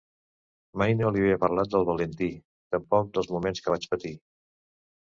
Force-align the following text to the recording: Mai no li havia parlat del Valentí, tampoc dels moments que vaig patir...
Mai 0.81 0.95
no 1.01 1.11
li 1.17 1.21
havia 1.25 1.37
parlat 1.43 1.69
del 1.75 1.87
Valentí, 1.91 2.31
tampoc 2.77 3.15
dels 3.19 3.33
moments 3.37 3.65
que 3.67 3.79
vaig 3.79 3.91
patir... 3.97 4.19